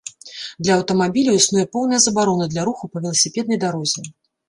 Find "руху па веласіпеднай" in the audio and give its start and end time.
2.73-3.65